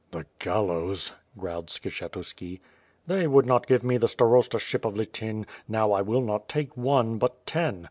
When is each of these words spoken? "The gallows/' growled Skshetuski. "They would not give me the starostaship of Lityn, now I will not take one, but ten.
"The 0.09 0.25
gallows/' 0.39 1.11
growled 1.37 1.67
Skshetuski. 1.67 2.59
"They 3.05 3.27
would 3.27 3.45
not 3.45 3.67
give 3.67 3.83
me 3.83 3.97
the 3.97 4.07
starostaship 4.07 4.83
of 4.83 4.95
Lityn, 4.95 5.45
now 5.67 5.91
I 5.91 6.01
will 6.01 6.21
not 6.21 6.49
take 6.49 6.75
one, 6.75 7.19
but 7.19 7.45
ten. 7.45 7.79